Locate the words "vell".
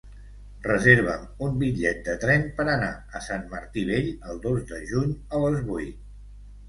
3.93-4.09